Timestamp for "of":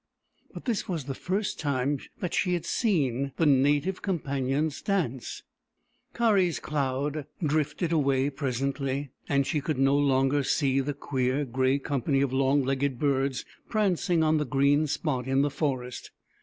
12.21-12.33